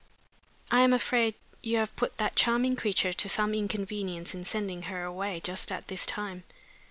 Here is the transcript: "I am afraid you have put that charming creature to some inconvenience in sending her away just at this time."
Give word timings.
"I 0.71 0.81
am 0.81 0.93
afraid 0.93 1.35
you 1.61 1.77
have 1.77 1.95
put 1.95 2.17
that 2.17 2.35
charming 2.35 2.75
creature 2.75 3.13
to 3.13 3.29
some 3.29 3.53
inconvenience 3.53 4.33
in 4.33 4.43
sending 4.45 4.81
her 4.89 5.03
away 5.03 5.41
just 5.43 5.71
at 5.71 5.89
this 5.89 6.07
time." 6.07 6.43